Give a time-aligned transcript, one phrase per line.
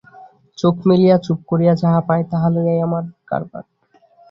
[0.57, 3.63] চোখ মেলিয়া চুপ করিয়া যাহা পাই তাহা লইয়াই আমার কারবার।